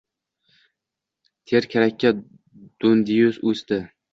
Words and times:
Ter 1.51 1.67
karrakka 1.75 2.15
do‘ndiyu 2.25 3.31
o‘sdi. 3.53 3.81